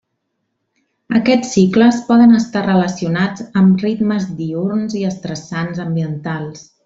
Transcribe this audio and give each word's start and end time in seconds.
Aquests 1.19 1.51
cicles 1.57 1.99
poden 2.07 2.33
estar 2.39 2.63
relacionats 2.69 3.45
amb 3.63 3.85
ritmes 3.85 4.27
diürns 4.41 4.97
i 5.03 5.07
estressants 5.11 5.85
ambientals. 5.87 6.67